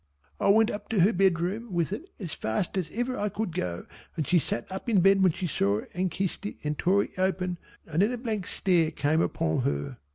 I 0.39 0.49
went 0.49 0.71
up 0.71 0.89
to 0.89 1.01
her 1.01 1.13
bedroom 1.13 1.71
with 1.71 1.93
it 1.93 2.09
as 2.19 2.33
fast 2.33 2.75
as 2.75 2.89
ever 2.91 3.15
I 3.15 3.29
could 3.29 3.53
go, 3.53 3.85
and 4.17 4.27
she 4.27 4.39
sat 4.39 4.65
up 4.71 4.89
in 4.89 5.01
bed 5.01 5.21
when 5.21 5.31
she 5.31 5.45
saw 5.45 5.77
it 5.77 5.91
and 5.93 6.09
kissed 6.09 6.43
it 6.47 6.55
and 6.63 6.75
tore 6.75 7.03
it 7.03 7.19
open 7.19 7.59
and 7.85 8.01
then 8.01 8.11
a 8.11 8.17
blank 8.17 8.47
stare 8.47 8.89
came 8.89 9.21
upon 9.21 9.59
her. 9.59 9.99